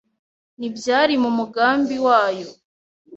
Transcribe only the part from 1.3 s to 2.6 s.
mugambi wayo